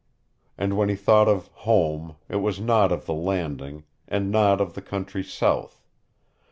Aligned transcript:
And 0.57 0.75
when 0.77 0.89
he 0.89 0.95
thought 0.95 1.27
of 1.27 1.49
home, 1.53 2.15
it 2.27 2.37
was 2.37 2.59
not 2.59 2.91
of 2.91 3.05
the 3.05 3.13
Landing, 3.13 3.83
and 4.07 4.31
not 4.31 4.59
of 4.59 4.73
the 4.73 4.81
country 4.81 5.23
south. 5.23 5.83